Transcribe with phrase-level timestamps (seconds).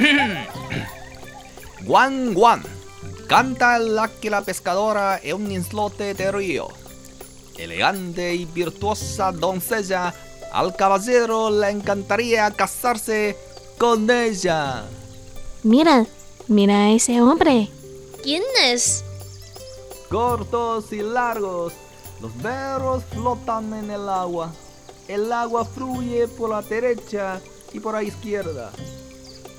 [1.84, 2.62] Guan Guan,
[3.26, 6.68] canta el águila pescadora en un islote de río.
[7.58, 10.14] Elegante y virtuosa doncella,
[10.52, 13.36] al caballero le encantaría casarse
[13.78, 14.84] con ella.
[15.62, 16.06] Mira,
[16.48, 17.68] mira a ese hombre.
[18.22, 19.04] ¿Quién es?
[20.08, 21.72] Cortos y largos,
[22.20, 24.52] los berros flotan en el agua.
[25.08, 27.40] El agua fluye por la derecha
[27.72, 28.70] y por la izquierda.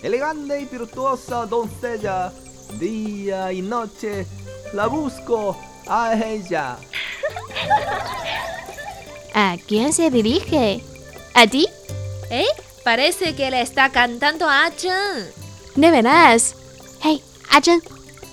[0.02, 2.32] Elegante y virtuosa doncella,
[2.80, 4.26] día y noche
[4.74, 6.78] la busco a ella.
[9.34, 10.84] ¿A quién se dirige?
[11.36, 11.68] ¿A ti?
[12.30, 12.46] ¿Eh?
[12.84, 14.92] Parece que le está cantando a Chen.
[15.76, 16.56] De veras.
[17.04, 17.82] Hey, Achen,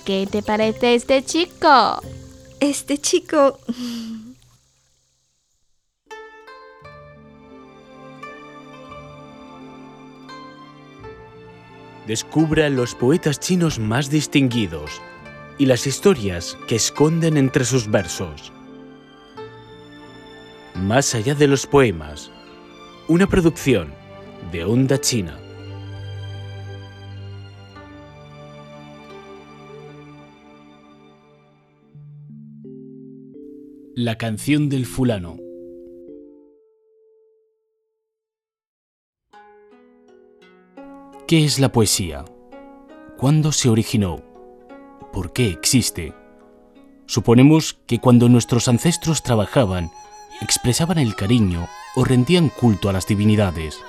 [0.05, 2.01] ¿qué te parece este chico?
[2.59, 3.59] Este chico...
[12.09, 14.99] Descubra los poetas chinos más distinguidos
[15.59, 18.51] y las historias que esconden entre sus versos.
[20.73, 22.31] Más allá de los poemas,
[23.07, 23.93] una producción
[24.51, 25.37] de Onda China.
[33.93, 35.48] La canción del fulano.
[41.29, 42.25] ¿Qué es la poesía?
[43.15, 44.23] ¿Cuándo se originó?
[45.13, 46.15] ¿Por qué existe?
[47.05, 49.91] Suponemos que cuando nuestros ancestros trabajaban,
[50.41, 53.79] expresaban el cariño o rendían culto a las divinidades.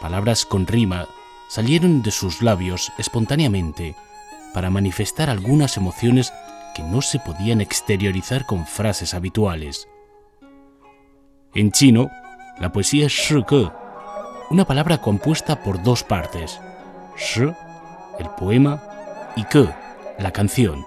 [0.00, 1.08] Palabras con rima
[1.48, 3.96] salieron de sus labios espontáneamente
[4.54, 6.32] para manifestar algunas emociones
[6.76, 9.88] que no se podían exteriorizar con frases habituales.
[11.56, 12.08] En chino,
[12.60, 13.68] la poesía es shi ge,
[14.50, 16.60] una palabra compuesta por dos partes,
[17.18, 17.52] shi,
[18.18, 18.82] el poema,
[19.36, 19.68] y ke,
[20.18, 20.86] la canción.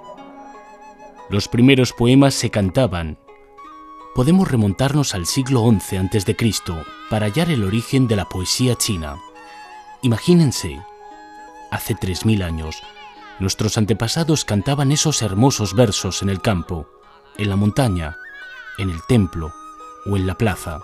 [1.29, 3.17] Los primeros poemas se cantaban.
[4.15, 6.35] Podemos remontarnos al siglo XI a.C.
[7.09, 9.17] para hallar el origen de la poesía china.
[10.01, 10.81] Imagínense,
[11.71, 12.81] hace 3.000 años,
[13.39, 16.87] nuestros antepasados cantaban esos hermosos versos en el campo,
[17.37, 18.17] en la montaña,
[18.77, 19.53] en el templo
[20.05, 20.79] o en la plaza.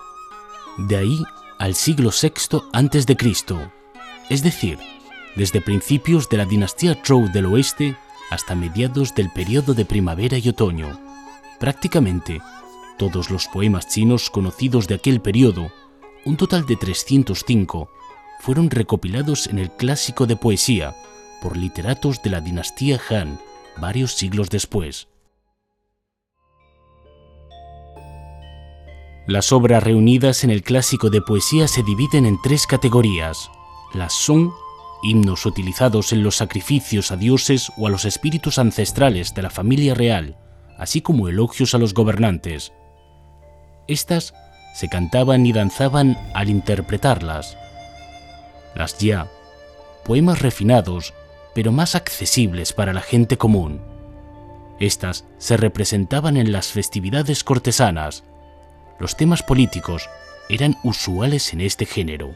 [0.78, 1.22] De ahí
[1.58, 3.72] al siglo VI Cristo,
[4.30, 4.78] es decir,
[5.36, 7.96] desde principios de la dinastía Zhou del oeste
[8.30, 11.00] hasta mediados del periodo de primavera y otoño.
[11.58, 12.40] Prácticamente
[12.98, 15.70] todos los poemas chinos conocidos de aquel periodo,
[16.24, 17.88] un total de 305,
[18.40, 20.94] fueron recopilados en el clásico de poesía
[21.40, 23.40] por literatos de la dinastía Han
[23.80, 25.08] varios siglos después.
[29.28, 33.50] Las obras reunidas en el clásico de poesía se dividen en tres categorías.
[33.94, 34.52] Las son
[35.02, 39.94] himnos utilizados en los sacrificios a dioses o a los espíritus ancestrales de la familia
[39.94, 40.36] real,
[40.76, 42.72] así como elogios a los gobernantes.
[43.86, 44.34] Estas
[44.74, 47.56] se cantaban y danzaban al interpretarlas.
[48.74, 49.28] Las ya,
[50.04, 51.14] poemas refinados,
[51.54, 53.80] pero más accesibles para la gente común.
[54.78, 58.24] Estas se representaban en las festividades cortesanas.
[59.00, 60.08] Los temas políticos
[60.48, 62.34] eran usuales en este género.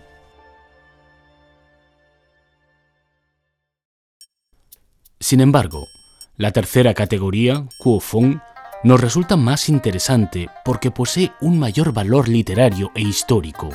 [5.22, 5.88] Sin embargo,
[6.36, 8.42] la tercera categoría, Kuofeng,
[8.82, 13.68] nos resulta más interesante porque posee un mayor valor literario e histórico.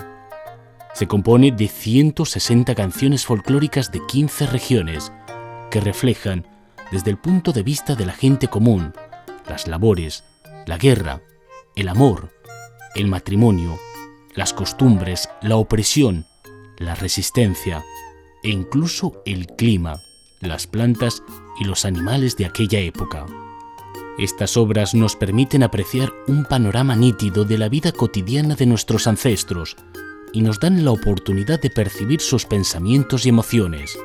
[0.93, 5.13] Se compone de 160 canciones folclóricas de 15 regiones
[5.71, 6.45] que reflejan,
[6.91, 8.91] desde el punto de vista de la gente común,
[9.47, 10.25] las labores,
[10.65, 11.21] la guerra,
[11.77, 12.33] el amor,
[12.93, 13.79] el matrimonio,
[14.35, 16.25] las costumbres, la opresión,
[16.77, 17.85] la resistencia
[18.43, 20.01] e incluso el clima,
[20.41, 21.23] las plantas
[21.59, 23.25] y los animales de aquella época.
[24.17, 29.77] Estas obras nos permiten apreciar un panorama nítido de la vida cotidiana de nuestros ancestros
[30.33, 33.97] y nos dan la oportunidad de percibir sus pensamientos y emociones.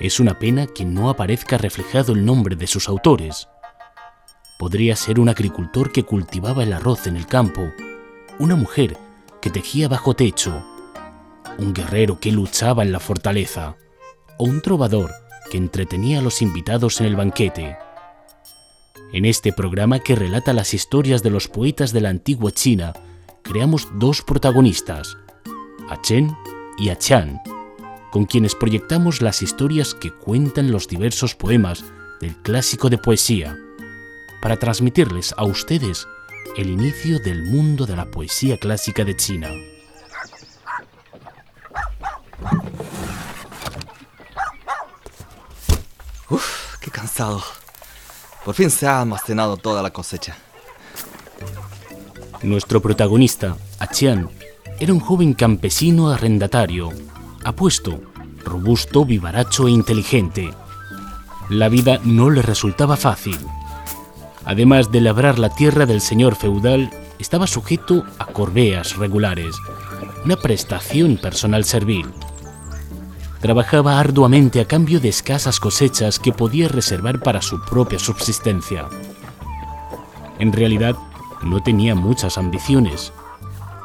[0.00, 3.48] Es una pena que no aparezca reflejado el nombre de sus autores.
[4.58, 7.72] Podría ser un agricultor que cultivaba el arroz en el campo,
[8.38, 8.96] una mujer
[9.40, 10.64] que tejía bajo techo,
[11.58, 13.76] un guerrero que luchaba en la fortaleza,
[14.38, 15.12] o un trovador
[15.50, 17.76] que entretenía a los invitados en el banquete.
[19.12, 22.92] En este programa que relata las historias de los poetas de la antigua China,
[23.42, 25.16] creamos dos protagonistas,
[25.88, 26.36] a Chen
[26.78, 27.40] y a Chan,
[28.10, 31.84] con quienes proyectamos las historias que cuentan los diversos poemas
[32.20, 33.56] del clásico de poesía,
[34.42, 36.06] para transmitirles a ustedes
[36.56, 39.48] el inicio del mundo de la poesía clásica de China.
[46.30, 47.42] Uf, qué cansado.
[48.44, 50.36] Por fin se ha almacenado toda la cosecha.
[52.42, 54.30] Nuestro protagonista, Achian,
[54.78, 56.90] era un joven campesino arrendatario,
[57.44, 58.00] apuesto,
[58.44, 60.50] robusto, vivaracho e inteligente.
[61.48, 63.38] La vida no le resultaba fácil.
[64.44, 69.56] Además de labrar la tierra del señor feudal, estaba sujeto a corveas regulares,
[70.24, 72.06] una prestación personal servil.
[73.40, 78.88] Trabajaba arduamente a cambio de escasas cosechas que podía reservar para su propia subsistencia.
[80.38, 80.96] En realidad,
[81.42, 83.12] no tenía muchas ambiciones.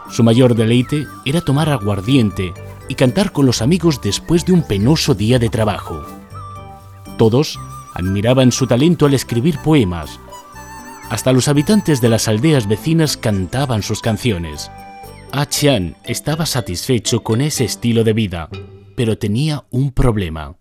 [0.09, 2.53] Su mayor deleite era tomar aguardiente
[2.89, 6.03] y cantar con los amigos después de un penoso día de trabajo.
[7.17, 7.59] Todos
[7.93, 10.19] admiraban su talento al escribir poemas.
[11.09, 14.71] Hasta los habitantes de las aldeas vecinas cantaban sus canciones.
[15.31, 18.49] A Chian estaba satisfecho con ese estilo de vida,
[18.95, 20.55] pero tenía un problema.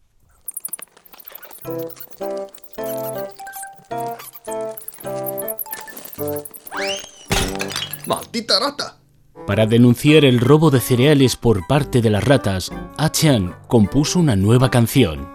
[8.06, 8.98] ¡Maldita rata!
[9.46, 14.70] Para denunciar el robo de cereales por parte de las ratas, Achan compuso una nueva
[14.70, 15.28] canción.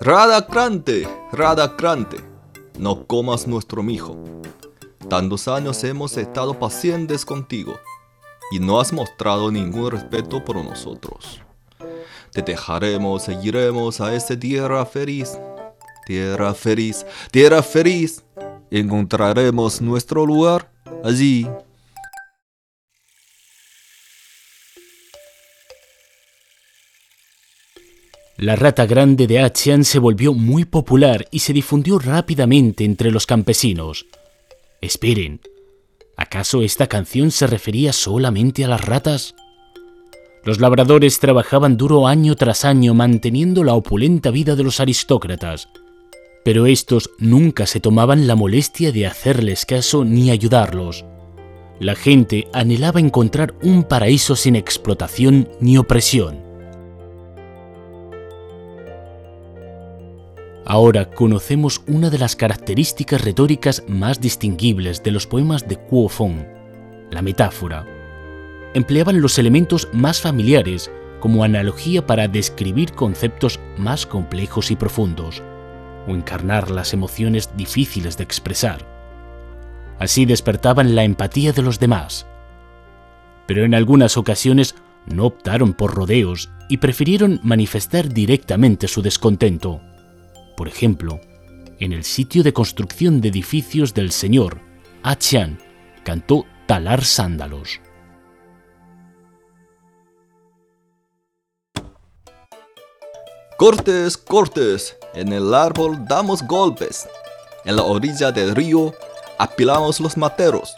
[0.00, 2.18] Radacrante, Radacrante,
[2.78, 4.16] no comas nuestro mijo.
[5.08, 7.74] Tantos años hemos estado pacientes contigo
[8.50, 11.42] y no has mostrado ningún respeto por nosotros.
[12.32, 15.38] Te dejaremos, seguiremos a esa tierra feliz.
[16.06, 18.24] Tierra feliz, tierra feliz.
[18.70, 20.70] Encontraremos nuestro lugar
[21.02, 21.46] allí.
[28.36, 33.26] La rata grande de Achian se volvió muy popular y se difundió rápidamente entre los
[33.26, 34.06] campesinos.
[34.80, 35.42] Esperen,
[36.16, 39.34] ¿acaso esta canción se refería solamente a las ratas?
[40.42, 45.68] Los labradores trabajaban duro año tras año manteniendo la opulenta vida de los aristócratas,
[46.44, 51.04] pero estos nunca se tomaban la molestia de hacerles caso ni ayudarlos.
[51.78, 56.40] La gente anhelaba encontrar un paraíso sin explotación ni opresión.
[60.64, 66.46] Ahora conocemos una de las características retóricas más distinguibles de los poemas de Kuo Feng,
[67.10, 67.99] la metáfora.
[68.74, 75.42] Empleaban los elementos más familiares como analogía para describir conceptos más complejos y profundos,
[76.06, 78.86] o encarnar las emociones difíciles de expresar.
[79.98, 82.26] Así despertaban la empatía de los demás.
[83.46, 84.74] Pero en algunas ocasiones
[85.06, 89.82] no optaron por rodeos y prefirieron manifestar directamente su descontento
[90.60, 91.22] por ejemplo,
[91.78, 94.60] en el sitio de construcción de edificios del señor,
[95.02, 95.58] Achian
[96.04, 97.80] cantó Talar Sándalos.
[103.60, 107.06] Cortes, cortes, en el árbol damos golpes.
[107.66, 108.94] En la orilla del río
[109.38, 110.74] apilamos los materos.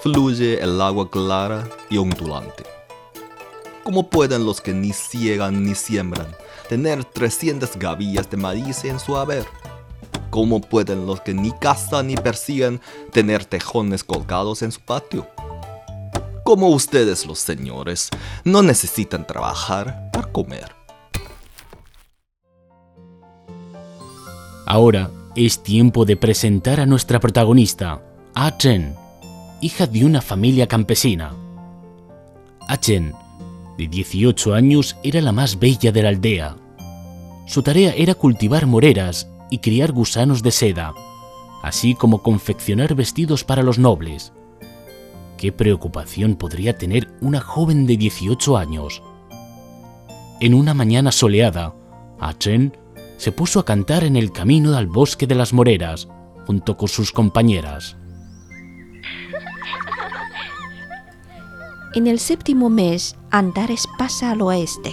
[0.00, 2.62] Fluye el agua clara y ondulante.
[3.82, 6.28] ¿Cómo pueden los que ni ciegan ni siembran
[6.68, 9.44] tener 300 gavillas de maíz en su haber?
[10.30, 12.80] ¿Cómo pueden los que ni cazan ni persiguen
[13.10, 15.26] tener tejones colgados en su patio?
[16.44, 18.08] Como ustedes los señores
[18.44, 20.77] no necesitan trabajar para comer.
[24.70, 28.02] Ahora es tiempo de presentar a nuestra protagonista,
[28.34, 28.94] A Chen,
[29.62, 31.32] hija de una familia campesina.
[32.68, 33.14] A Chen,
[33.78, 36.56] de 18 años, era la más bella de la aldea.
[37.46, 40.92] Su tarea era cultivar moreras y criar gusanos de seda,
[41.62, 44.34] así como confeccionar vestidos para los nobles.
[45.38, 49.02] ¿Qué preocupación podría tener una joven de 18 años?
[50.40, 51.74] En una mañana soleada,
[52.20, 52.76] A Chen
[53.18, 56.08] se puso a cantar en el camino al bosque de las moreras,
[56.46, 57.96] junto con sus compañeras.
[61.94, 64.92] En el séptimo mes, Antares pasa al oeste.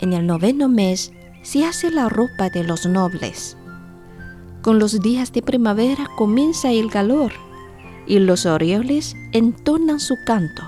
[0.00, 3.56] En el noveno mes, se hace la ropa de los nobles.
[4.62, 7.32] Con los días de primavera comienza el calor
[8.06, 10.62] y los orioles entonan su canto.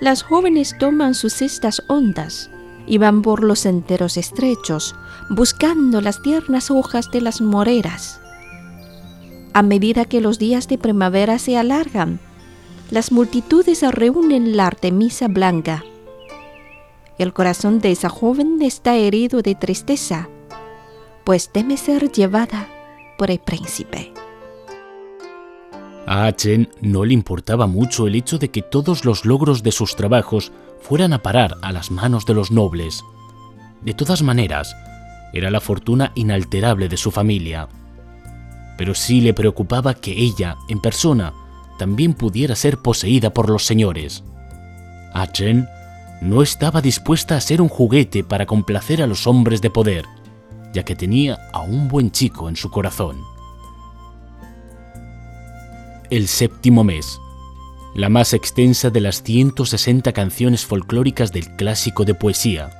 [0.00, 2.50] Las jóvenes toman sus cestas hondas
[2.88, 4.94] y van por los senderos estrechos
[5.30, 8.20] buscando las tiernas hojas de las moreras.
[9.52, 12.20] A medida que los días de primavera se alargan,
[12.90, 15.84] las multitudes reúnen en la Artemisa blanca.
[17.18, 20.28] El corazón de esa joven está herido de tristeza,
[21.24, 22.68] pues teme ser llevada
[23.18, 24.12] por el príncipe.
[26.06, 29.94] A Chen no le importaba mucho el hecho de que todos los logros de sus
[29.94, 33.04] trabajos fueran a parar a las manos de los nobles.
[33.82, 34.74] De todas maneras,
[35.32, 37.68] era la fortuna inalterable de su familia.
[38.76, 41.32] Pero sí le preocupaba que ella, en persona,
[41.78, 44.24] también pudiera ser poseída por los señores.
[45.14, 45.68] A Chen
[46.20, 50.04] no estaba dispuesta a ser un juguete para complacer a los hombres de poder,
[50.72, 53.16] ya que tenía a un buen chico en su corazón.
[56.10, 57.20] El séptimo mes,
[57.98, 62.70] la más extensa de las 160 canciones folclóricas del clásico de poesía,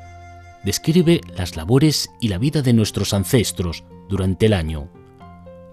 [0.62, 4.88] describe las labores y la vida de nuestros ancestros durante el año,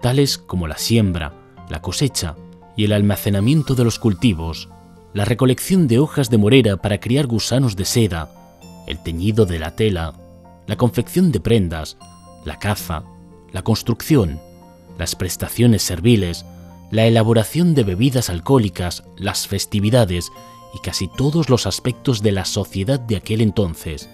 [0.02, 1.32] tales como la siembra,
[1.68, 2.34] la cosecha
[2.76, 4.68] y el almacenamiento de los cultivos,
[5.14, 8.32] la recolección de hojas de morera para criar gusanos de seda,
[8.88, 10.14] el teñido de la tela,
[10.66, 11.98] la confección de prendas,
[12.44, 13.04] la caza,
[13.52, 14.40] la construcción,
[14.98, 16.44] las prestaciones serviles,
[16.90, 20.30] la elaboración de bebidas alcohólicas, las festividades
[20.74, 24.08] y casi todos los aspectos de la sociedad de aquel entonces.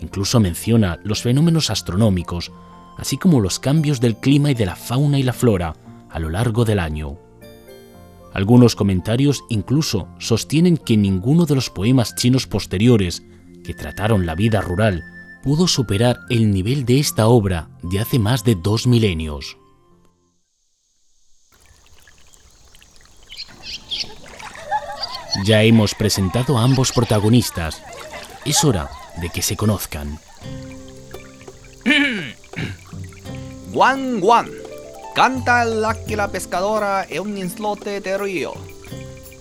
[0.00, 2.50] Incluso menciona los fenómenos astronómicos,
[2.98, 5.74] así como los cambios del clima y de la fauna y la flora
[6.10, 7.18] a lo largo del año.
[8.32, 13.22] Algunos comentarios incluso sostienen que ninguno de los poemas chinos posteriores
[13.64, 15.04] que trataron la vida rural
[15.42, 19.58] pudo superar el nivel de esta obra de hace más de dos milenios.
[25.44, 27.82] Ya hemos presentado a ambos protagonistas.
[28.44, 28.88] Es hora
[29.20, 30.20] de que se conozcan.
[33.72, 34.50] Guan Guan.
[35.14, 38.52] Canta el águila pescadora en un islote de río.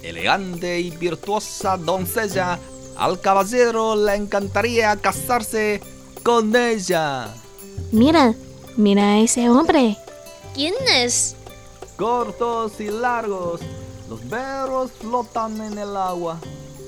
[0.02, 2.58] Elegante y virtuosa doncella,
[2.98, 5.82] al caballero le encantaría casarse
[6.24, 7.34] con ella.
[7.92, 8.34] Mira,
[8.76, 9.98] mira a ese hombre.
[10.54, 11.36] ¿Quién es?
[11.96, 13.62] Cortos y largos,
[14.12, 16.38] los berros flotan en el agua.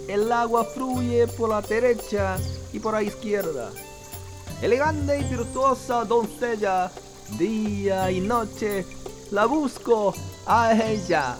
[0.09, 2.37] El agua fluye por la derecha
[2.73, 3.71] y por la izquierda.
[4.61, 6.91] Elegante y virtuosa doncella,
[7.39, 8.85] día y noche
[9.31, 10.13] la busco
[10.45, 11.37] a ella.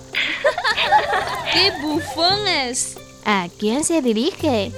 [1.54, 2.96] ¡Qué bufón es!
[3.26, 4.72] ¿A quién se dirige?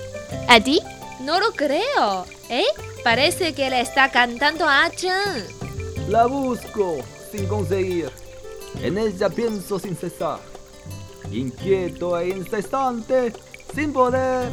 [0.47, 0.81] ¿A ti?
[1.19, 2.25] No lo creo.
[2.49, 2.65] ¿Eh?
[3.03, 5.45] Parece que le está cantando a Chen.
[6.09, 6.95] La busco
[7.31, 8.09] sin conseguir.
[8.81, 10.54] En ella pienso sin cesar.
[11.31, 13.33] Inquieto e incesante,
[13.73, 14.49] sin poder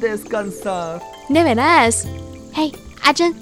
[0.00, 1.02] descansar.
[1.28, 2.06] De veras.
[2.54, 2.72] Hey,
[3.02, 3.34] Achen,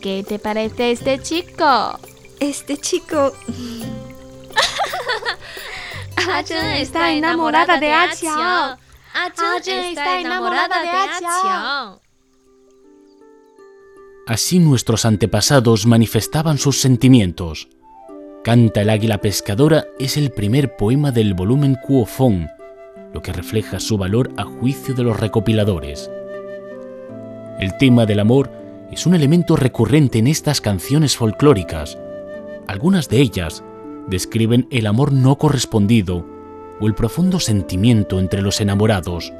[0.00, 1.98] ¿qué te parece este chico?
[2.40, 3.32] Este chico
[6.30, 8.36] Achen está enamorada de A Qiao.
[8.36, 8.78] Qiao.
[9.56, 12.00] Achen está enamorada de A Qiao.
[14.26, 17.68] Así nuestros antepasados manifestaban sus sentimientos.
[18.48, 22.48] Canta el águila pescadora es el primer poema del volumen Kuofeng,
[23.12, 26.10] lo que refleja su valor a juicio de los recopiladores.
[27.60, 28.50] El tema del amor
[28.90, 31.98] es un elemento recurrente en estas canciones folclóricas.
[32.66, 33.62] Algunas de ellas
[34.06, 36.24] describen el amor no correspondido
[36.80, 39.30] o el profundo sentimiento entre los enamorados.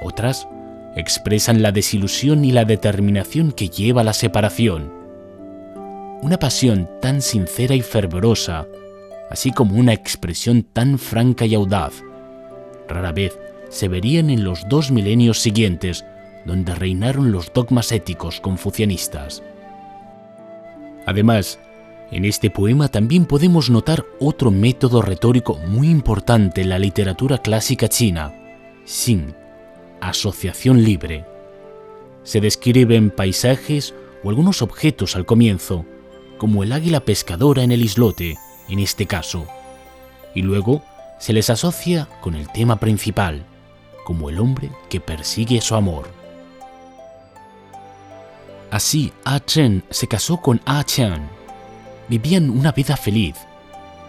[0.00, 0.48] Otras
[0.96, 4.99] expresan la desilusión y la determinación que lleva a la separación.
[6.22, 8.66] Una pasión tan sincera y fervorosa,
[9.30, 12.02] así como una expresión tan franca y audaz,
[12.88, 13.38] rara vez
[13.70, 16.04] se verían en los dos milenios siguientes,
[16.44, 19.42] donde reinaron los dogmas éticos confucianistas.
[21.06, 21.58] Además,
[22.10, 27.88] en este poema también podemos notar otro método retórico muy importante en la literatura clásica
[27.88, 28.34] china,
[28.84, 29.34] xin,
[30.00, 31.24] asociación libre.
[32.24, 35.86] Se describen paisajes o algunos objetos al comienzo,
[36.40, 38.38] como el águila pescadora en el islote,
[38.70, 39.46] en este caso,
[40.34, 40.82] y luego
[41.18, 43.44] se les asocia con el tema principal,
[44.06, 46.08] como el hombre que persigue su amor.
[48.70, 51.28] Así, A Chen se casó con A Qian.
[52.08, 53.36] Vivían una vida feliz.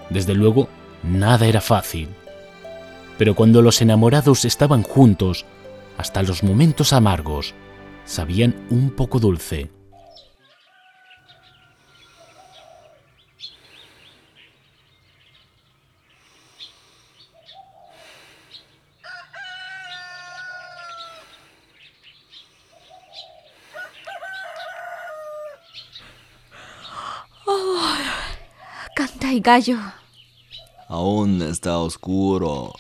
[0.10, 0.70] Desde luego,
[1.04, 2.08] nada era fácil.
[3.18, 5.46] Pero cuando los enamorados estaban juntos,
[5.98, 7.54] hasta los momentos amargos
[8.06, 9.70] sabían un poco dulce.
[29.32, 29.78] El gallo.
[30.88, 32.74] Aún está oscuro.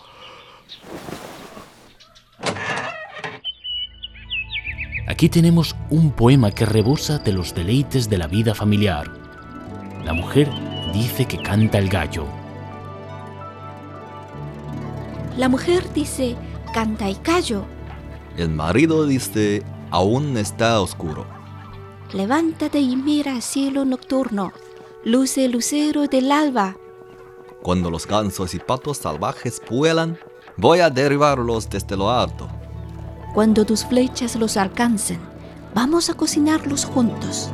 [5.07, 9.11] Aquí tenemos un poema que rebosa de los deleites de la vida familiar.
[10.03, 10.49] La mujer
[10.93, 12.25] dice que canta el gallo.
[15.37, 16.35] La mujer dice,
[16.73, 17.65] canta el gallo.
[18.37, 21.25] El marido dice, aún está oscuro.
[22.13, 24.51] Levántate y mira el cielo nocturno.
[25.03, 26.77] Luce lucero del alba.
[27.63, 30.15] Cuando los gansos y patos salvajes vuelan,
[30.57, 32.47] voy a derribarlos desde lo alto.
[33.33, 35.19] Cuando tus flechas los alcancen,
[35.73, 37.49] vamos a cocinarlos juntos.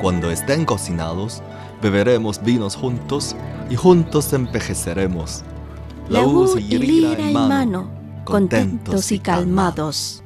[0.00, 1.42] Cuando estén cocinados,
[1.82, 3.34] beberemos vinos juntos
[3.68, 5.42] y juntos envejeceremos.
[6.08, 7.90] Laúd y lira en mano,
[8.24, 10.22] contentos y calmados.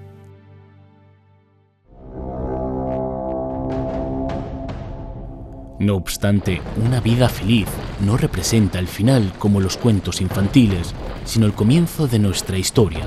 [5.82, 7.66] No obstante, una vida feliz
[7.98, 13.04] no representa el final como los cuentos infantiles, sino el comienzo de nuestra historia.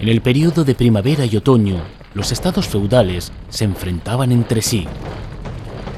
[0.00, 1.80] En el periodo de primavera y otoño,
[2.12, 4.86] los estados feudales se enfrentaban entre sí.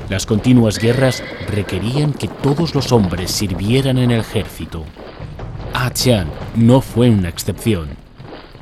[0.08, 4.84] Las continuas guerras requerían que todos los hombres sirvieran en el ejército.
[5.74, 7.88] Ah Chan no fue una excepción.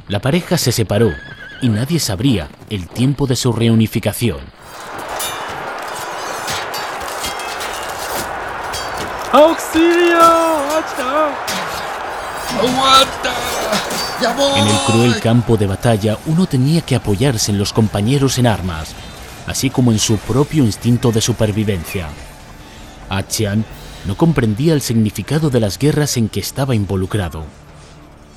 [0.09, 1.11] La pareja se separó
[1.61, 4.54] y nadie sabría el tiempo de su reunificación.
[14.57, 18.95] En el cruel campo de batalla uno tenía que apoyarse en los compañeros en armas,
[19.47, 22.09] así como en su propio instinto de supervivencia.
[23.09, 23.64] Achian
[24.07, 27.45] no comprendía el significado de las guerras en que estaba involucrado.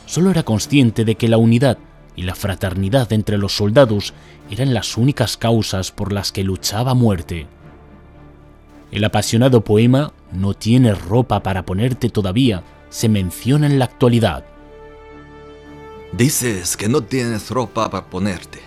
[0.06, 1.78] Solo era consciente de que la unidad
[2.16, 4.14] y la fraternidad entre los soldados
[4.50, 7.48] eran las únicas causas por las que luchaba a muerte.
[8.92, 14.46] El apasionado poema No tienes ropa para ponerte todavía se menciona en la actualidad.
[16.14, 18.60] Dices que no tienes ropa para ponerte.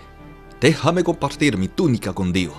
[0.60, 2.54] Déjame compartir mi túnica contigo.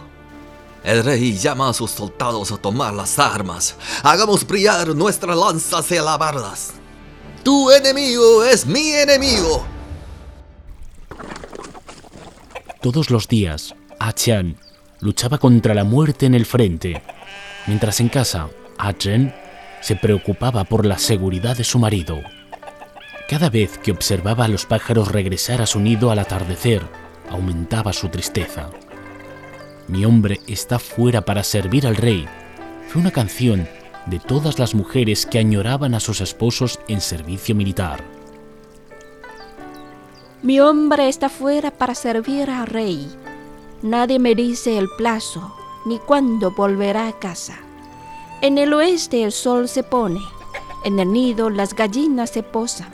[0.84, 3.76] El rey llama a sus soldados a tomar las armas.
[4.02, 6.74] Hagamos brillar nuestras lanzas y alabarlas.
[7.44, 9.64] Tu enemigo es mi enemigo.
[12.82, 14.58] Todos los días, Achan
[15.00, 17.02] luchaba contra la muerte en el frente,
[17.68, 18.50] mientras en casa,
[18.84, 19.32] Achen
[19.80, 22.20] se preocupaba por la seguridad de su marido.
[23.30, 26.82] Cada vez que observaba a los pájaros regresar a su nido al atardecer,
[27.30, 28.72] aumentaba su tristeza.
[29.88, 32.28] Mi hombre está fuera para servir al rey.
[32.88, 33.68] Fue una canción
[34.08, 38.04] de todas las mujeres que añoraban a sus esposos en servicio militar.
[40.42, 43.08] Mi hombre está fuera para servir al rey.
[43.84, 47.60] Nadie me dice el plazo ni cuándo volverá a casa.
[48.42, 50.20] En el oeste el sol se pone,
[50.84, 52.90] en el nido las gallinas se posan,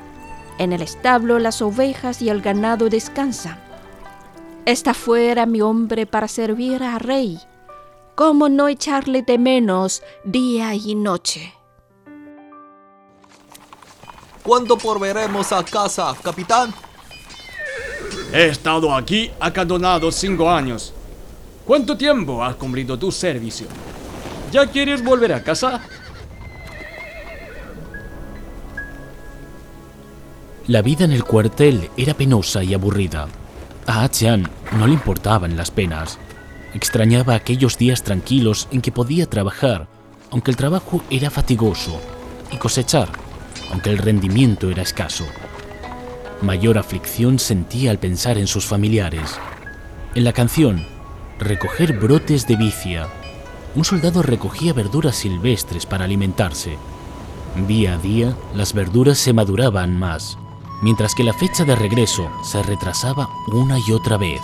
[0.58, 3.58] en el establo las ovejas y el ganado descansan.
[4.66, 7.40] Está fuera mi hombre para servir al rey.
[8.16, 11.54] ¿Cómo no echarle de menos día y noche?
[14.44, 16.74] ¿Cuándo volveremos a casa, capitán?
[18.34, 20.94] He estado aquí acandonado cinco años.
[21.66, 23.68] ¿Cuánto tiempo has cumplido tu servicio?
[24.52, 25.82] ¿Ya quieres volver a casa?
[30.68, 33.28] La vida en el cuartel era penosa y aburrida.
[33.86, 36.18] A Achan no le importaban las penas.
[36.74, 39.88] Extrañaba aquellos días tranquilos en que podía trabajar,
[40.32, 42.02] aunque el trabajo era fatigoso,
[42.52, 43.10] y cosechar,
[43.72, 45.26] aunque el rendimiento era escaso.
[46.42, 49.40] Mayor aflicción sentía al pensar en sus familiares.
[50.16, 50.86] En la canción,
[51.40, 53.08] Recoger brotes de vicia,
[53.78, 56.80] un soldado recogía verduras silvestres para alimentarse.
[57.68, 60.40] Día a día, las verduras se maduraban más,
[60.82, 64.42] mientras que la fecha de regreso se retrasaba una y otra vez.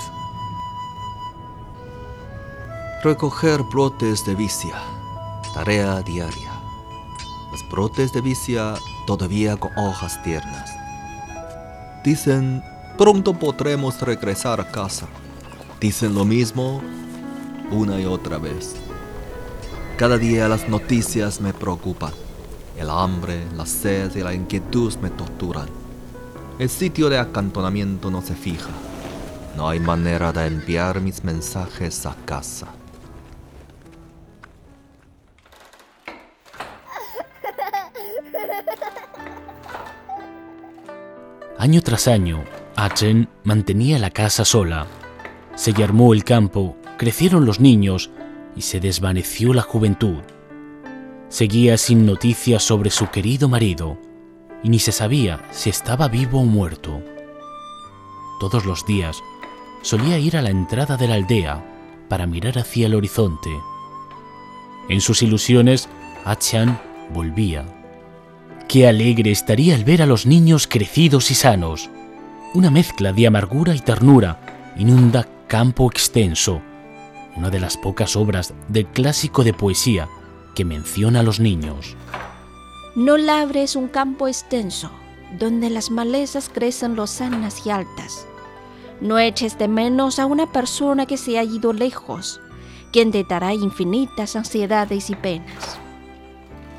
[3.03, 4.75] Recoger brotes de vicia.
[5.55, 6.51] Tarea diaria.
[7.51, 8.75] Los brotes de vicia
[9.07, 10.69] todavía con hojas tiernas.
[12.03, 12.63] Dicen,
[12.99, 15.07] pronto podremos regresar a casa.
[15.81, 16.83] Dicen lo mismo
[17.71, 18.75] una y otra vez.
[19.97, 22.11] Cada día las noticias me preocupan.
[22.77, 25.67] El hambre, la sed y la inquietud me torturan.
[26.57, 28.71] El sitio de acantonamiento no se fija.
[29.55, 32.67] No hay manera de enviar mis mensajes a casa.
[41.59, 42.43] Año tras año,
[42.75, 44.87] Achen mantenía la casa sola.
[45.53, 48.09] Se armó el campo, crecieron los niños
[48.55, 50.21] y se desvaneció la juventud.
[51.29, 53.97] Seguía sin noticias sobre su querido marido
[54.63, 57.01] y ni se sabía si estaba vivo o muerto.
[58.39, 59.17] Todos los días
[59.81, 61.63] solía ir a la entrada de la aldea
[62.07, 63.49] para mirar hacia el horizonte.
[64.89, 65.89] En sus ilusiones,
[66.25, 66.79] Achan
[67.13, 67.65] volvía.
[68.67, 71.89] Qué alegre estaría al ver a los niños crecidos y sanos.
[72.53, 76.61] Una mezcla de amargura y ternura inunda campo extenso,
[77.35, 80.07] una de las pocas obras del clásico de poesía
[80.55, 81.95] que menciona a los niños.
[82.95, 84.91] No labres un campo extenso,
[85.39, 88.27] donde las malezas crecen lozanas y altas.
[89.01, 92.39] No eches de menos a una persona que se ha ido lejos,
[92.91, 95.77] quien te dará infinitas ansiedades y penas.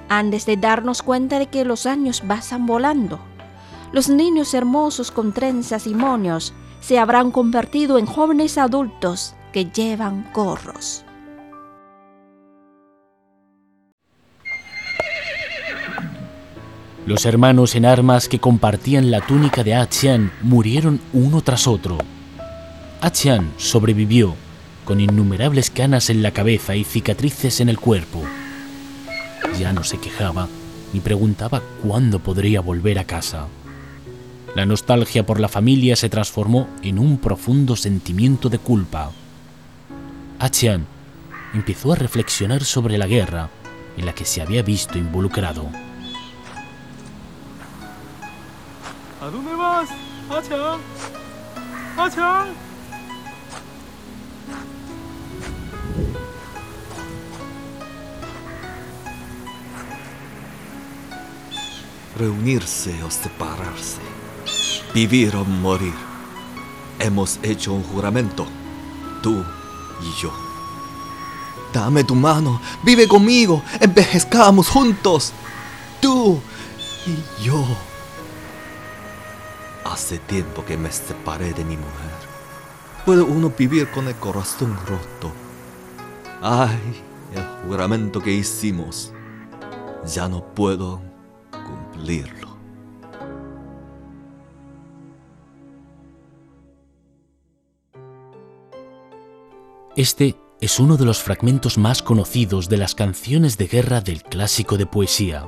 [0.08, 3.18] Antes de darnos cuenta de que los años pasan volando,
[3.92, 10.26] los niños hermosos con trenzas y moños se habrán convertido en jóvenes adultos que llevan
[10.34, 11.04] gorros.
[17.06, 21.98] Los hermanos en armas que compartían la túnica de A Qian murieron uno tras otro.
[23.00, 24.34] A Qian sobrevivió,
[24.84, 28.24] con innumerables canas en la cabeza y cicatrices en el cuerpo.
[29.56, 30.48] Ya no se quejaba
[30.92, 33.46] ni preguntaba cuándo podría volver a casa.
[34.56, 39.12] La nostalgia por la familia se transformó en un profundo sentimiento de culpa.
[40.44, 40.86] A Qian
[41.54, 43.48] empezó a reflexionar sobre la guerra
[43.96, 45.70] en la que se había visto involucrado.
[49.22, 49.88] ¿A dónde vas?
[50.28, 50.80] ¡Achan!
[51.96, 52.48] ¡Achan!
[62.18, 64.02] Reunirse o separarse.
[64.92, 65.94] Vivir o morir.
[66.98, 68.46] Hemos hecho un juramento,
[69.22, 69.42] tú
[70.04, 70.30] y yo.
[71.72, 75.32] Dame tu mano, vive conmigo, envejezcamos juntos.
[76.00, 76.40] Tú
[77.06, 77.64] y yo.
[79.84, 82.14] Hace tiempo que me separé de mi mujer.
[83.04, 85.32] ¿Puede uno vivir con el corazón roto?
[86.40, 87.02] Ay,
[87.34, 89.12] el juramento que hicimos.
[90.06, 91.00] Ya no puedo
[91.50, 92.43] cumplirlo.
[99.96, 104.76] Este es uno de los fragmentos más conocidos de las canciones de guerra del clásico
[104.76, 105.46] de poesía.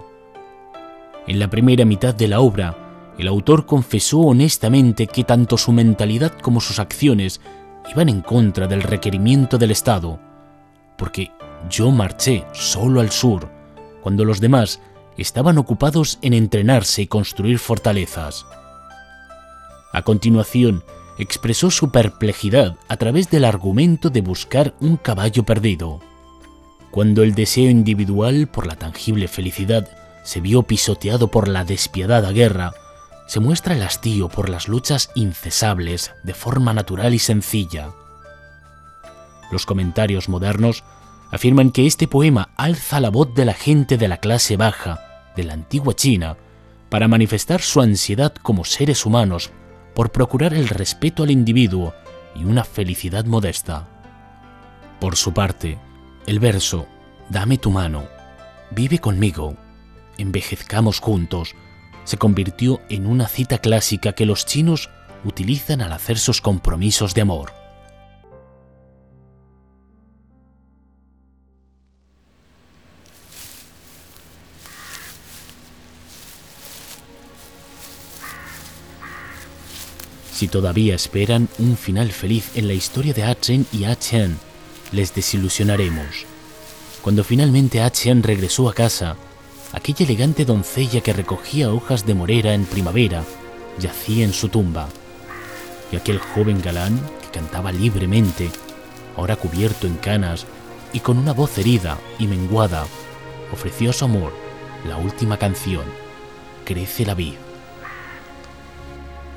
[1.27, 6.39] En la primera mitad de la obra, el autor confesó honestamente que tanto su mentalidad
[6.39, 7.41] como sus acciones
[7.91, 10.21] iban en contra del requerimiento del Estado,
[10.97, 11.33] porque
[11.69, 13.51] yo marché solo al sur,
[14.01, 14.81] cuando los demás
[15.17, 18.47] estaban ocupados en entrenarse y construir fortalezas.
[19.93, 20.85] A continuación,
[21.18, 26.00] expresó su perplejidad a través del argumento de buscar un caballo perdido.
[26.90, 29.88] Cuando el deseo individual por la tangible felicidad
[30.24, 32.72] se vio pisoteado por la despiadada guerra,
[33.26, 37.90] se muestra el hastío por las luchas incesables de forma natural y sencilla.
[39.50, 40.85] Los comentarios modernos
[41.31, 45.00] afirman que este poema alza la voz de la gente de la clase baja
[45.37, 46.37] de la antigua China
[46.88, 49.50] para manifestar su ansiedad como seres humanos
[49.97, 51.95] por procurar el respeto al individuo
[52.35, 53.89] y una felicidad modesta.
[55.01, 55.79] Por su parte,
[56.27, 56.87] el verso
[57.31, 58.05] Dame tu mano,
[58.71, 59.57] vive conmigo,
[60.19, 61.55] envejezcamos juntos,
[62.05, 64.91] se convirtió en una cita clásica que los chinos
[65.25, 67.65] utilizan al hacer sus compromisos de amor.
[80.37, 84.37] Si todavía esperan un final feliz en la historia de A-Chen y A-Chen,
[84.92, 86.27] les desilusionaremos.
[87.01, 89.16] Cuando finalmente A-Chen regresó a casa,
[89.72, 93.25] aquella elegante doncella que recogía hojas de morera en primavera
[93.79, 94.90] yacía en su tumba.
[95.90, 98.51] Y aquel joven galán que cantaba libremente,
[99.16, 100.44] ahora cubierto en canas
[100.92, 102.85] y con una voz herida y menguada,
[103.55, 104.35] ofreció a su amor
[104.87, 105.85] la última canción,
[106.66, 107.37] Crece la vid.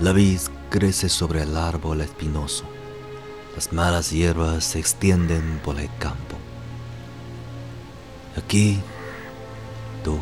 [0.01, 2.63] La vid crece sobre el árbol espinoso.
[3.55, 6.37] Las malas hierbas se extienden por el campo.
[8.37, 8.79] Aquí,
[10.03, 10.17] tú,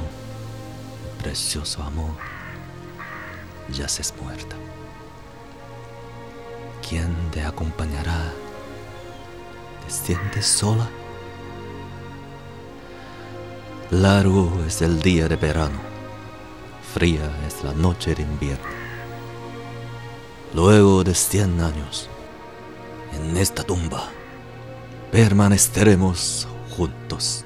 [1.22, 2.16] precioso amor,
[3.70, 4.56] yaces muerta.
[6.88, 8.32] ¿Quién te acompañará?
[9.86, 10.90] ¿Te sientes sola?
[13.92, 15.80] Largo es el día de verano,
[16.94, 18.87] fría es la noche de invierno.
[20.54, 22.10] Luego de cien años,
[23.14, 24.10] en esta tumba,
[25.12, 27.44] permaneceremos juntos.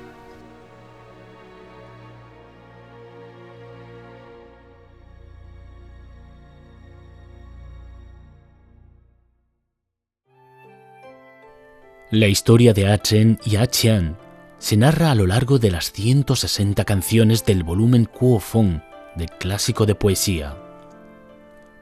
[12.12, 14.18] La historia de A-Chen y A-Qian
[14.60, 18.84] se narra a lo largo de las 160 canciones del volumen Kuo Feng
[19.16, 20.71] del clásico de poesía.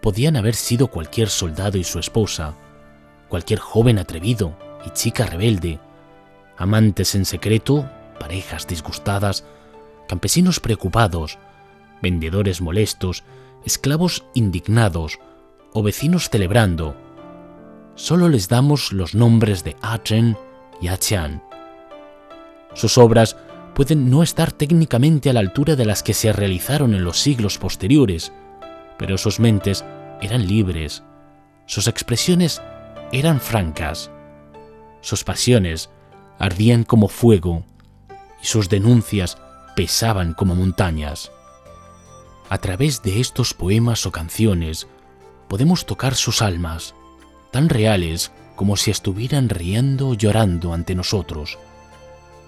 [0.01, 2.55] Podían haber sido cualquier soldado y su esposa,
[3.27, 5.79] cualquier joven atrevido y chica rebelde,
[6.57, 9.45] amantes en secreto, parejas disgustadas,
[10.07, 11.37] campesinos preocupados,
[12.01, 13.23] vendedores molestos,
[13.65, 15.19] esclavos indignados
[15.73, 16.95] o vecinos celebrando.
[17.95, 20.37] Solo les damos los nombres de Achen
[20.81, 21.43] y Achean.
[22.73, 23.35] Sus obras
[23.75, 27.57] pueden no estar técnicamente a la altura de las que se realizaron en los siglos
[27.57, 28.31] posteriores,
[28.99, 29.83] pero sus mentes
[30.21, 31.03] eran libres,
[31.65, 32.61] sus expresiones
[33.11, 34.11] eran francas,
[35.01, 35.89] sus pasiones
[36.37, 37.65] ardían como fuego
[38.43, 39.37] y sus denuncias
[39.75, 41.31] pesaban como montañas.
[42.49, 44.87] A través de estos poemas o canciones
[45.47, 46.93] podemos tocar sus almas,
[47.51, 51.57] tan reales como si estuvieran riendo o llorando ante nosotros.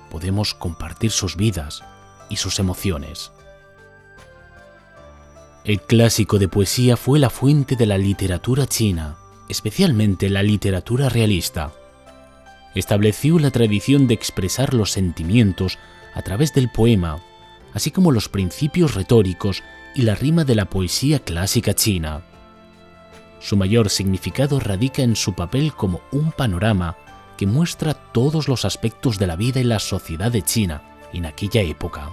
[0.10, 1.84] Podemos compartir sus vidas
[2.30, 3.32] y sus emociones.
[5.72, 9.16] El clásico de poesía fue la fuente de la literatura china,
[9.48, 11.72] especialmente la literatura realista.
[12.76, 15.80] Estableció la tradición de expresar los sentimientos
[16.14, 17.24] a través del poema,
[17.74, 19.64] así como los principios retóricos
[19.96, 22.22] y la rima de la poesía clásica china.
[23.40, 26.98] Su mayor significado radica en su papel como un panorama
[27.38, 30.82] que muestra todos los aspectos de la vida y la sociedad de China
[31.14, 32.10] en aquella época.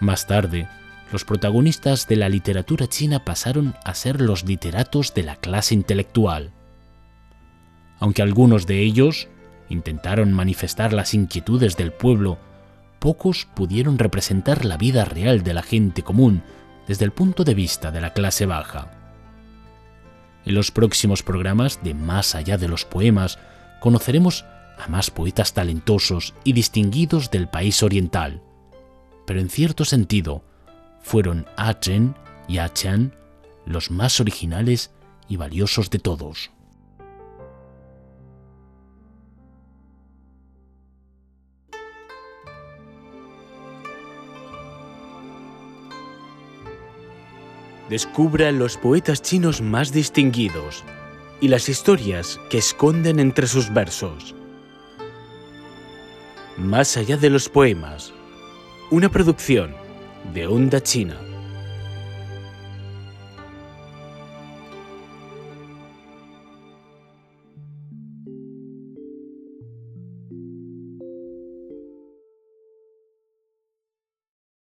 [0.00, 0.66] Más tarde,
[1.12, 6.52] los protagonistas de la literatura china pasaron a ser los literatos de la clase intelectual.
[8.00, 9.28] Aunque algunos de ellos
[9.68, 12.38] intentaron manifestar las inquietudes del pueblo,
[12.98, 16.42] pocos pudieron representar la vida real de la gente común
[16.88, 18.90] desde el punto de vista de la clase baja.
[20.44, 23.38] En los próximos programas de Más allá de los poemas
[23.80, 24.44] conoceremos
[24.78, 28.42] a más poetas talentosos y distinguidos del país oriental,
[29.26, 30.44] pero en cierto sentido,
[31.04, 32.16] fueron A Chen
[32.48, 33.14] y A Chan
[33.66, 34.90] los más originales
[35.28, 36.50] y valiosos de todos.
[47.90, 50.84] Descubra los poetas chinos más distinguidos
[51.42, 54.34] y las historias que esconden entre sus versos.
[56.56, 58.14] Más allá de los poemas,
[58.90, 59.83] una producción
[60.32, 61.33] de Onda China.